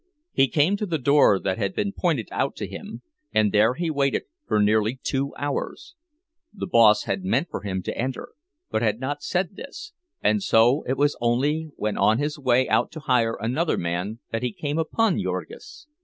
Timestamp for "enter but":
7.95-8.81